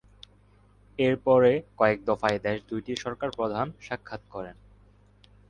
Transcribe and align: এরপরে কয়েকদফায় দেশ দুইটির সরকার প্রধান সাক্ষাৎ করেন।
এরপরে 0.99 1.51
কয়েকদফায় 1.77 2.39
দেশ 2.39 2.57
দুইটির 2.69 2.97
সরকার 2.97 3.29
প্রধান 3.31 3.67
সাক্ষাৎ 3.81 4.21
করেন। 4.29 4.55